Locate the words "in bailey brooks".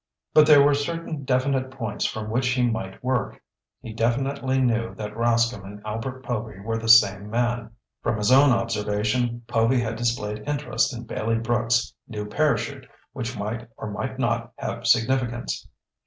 10.91-11.93